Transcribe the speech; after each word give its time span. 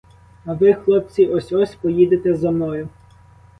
А 0.45 0.53
ви, 0.53 0.73
хлопці, 0.73 1.25
ось-ось 1.27 1.75
поїдете 1.75 2.35
зо 2.35 2.51
мною. 2.51 2.89